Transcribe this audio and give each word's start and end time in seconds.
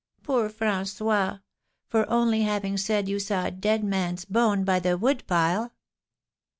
"Poor 0.23 0.49
François! 0.49 1.41
for 1.87 2.09
only 2.09 2.41
having 2.41 2.75
said 2.75 3.07
you 3.07 3.19
saw 3.19 3.45
a 3.45 3.51
dead 3.51 3.83
man's 3.83 4.25
bone 4.25 4.63
by 4.63 4.79
the 4.79 4.97
wood 4.97 5.23
pile." 5.27 5.73